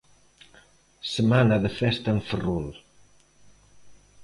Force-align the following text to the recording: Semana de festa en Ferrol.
Semana 1.15 1.55
de 1.63 1.71
festa 1.79 2.09
en 2.15 2.19
Ferrol. 2.29 2.67